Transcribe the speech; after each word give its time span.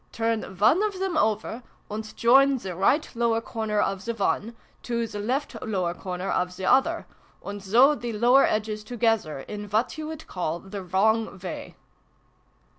"Turn 0.11 0.41
one 0.57 0.81
of 0.81 0.97
them 0.97 1.15
over, 1.15 1.61
and 1.87 2.17
join 2.17 2.57
the 2.57 2.73
right 2.75 3.07
lower 3.15 3.39
corner 3.39 3.79
of 3.79 4.03
the 4.05 4.15
one 4.15 4.55
to 4.81 5.05
the 5.05 5.19
left 5.19 5.61
lower 5.61 5.93
corner 5.93 6.31
of 6.31 6.55
the 6.57 6.65
other, 6.65 7.05
and 7.45 7.61
sew 7.61 7.93
the 7.93 8.11
lower 8.11 8.45
edges 8.45 8.83
together 8.83 9.41
in 9.41 9.65
what 9.65 9.99
you 9.99 10.07
would 10.07 10.25
call 10.25 10.57
the 10.57 10.81
wrong 10.83 11.37
way." 11.37 11.75